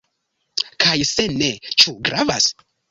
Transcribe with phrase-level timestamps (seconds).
[0.85, 1.51] Kaj se ne,
[1.83, 2.55] ĉu gravas?